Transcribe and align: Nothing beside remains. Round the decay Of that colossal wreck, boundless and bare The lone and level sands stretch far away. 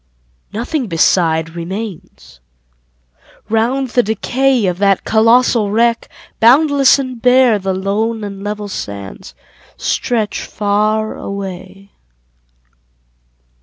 Nothing 0.51 0.87
beside 0.87 1.51
remains. 1.51 2.39
Round 3.49 3.89
the 3.89 4.01
decay 4.01 4.65
Of 4.65 4.79
that 4.79 5.03
colossal 5.03 5.69
wreck, 5.69 6.09
boundless 6.39 6.97
and 6.97 7.21
bare 7.21 7.59
The 7.59 7.75
lone 7.75 8.23
and 8.23 8.43
level 8.43 8.67
sands 8.67 9.35
stretch 9.77 10.43
far 10.43 11.15
away. 11.15 11.91